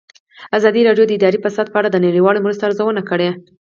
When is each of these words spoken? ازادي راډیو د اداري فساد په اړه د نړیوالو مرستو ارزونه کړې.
ازادي 0.57 0.81
راډیو 0.87 1.05
د 1.07 1.11
اداري 1.17 1.39
فساد 1.45 1.67
په 1.71 1.77
اړه 1.79 1.89
د 1.91 1.97
نړیوالو 2.05 2.43
مرستو 2.45 2.65
ارزونه 2.67 3.01
کړې. 3.09 3.29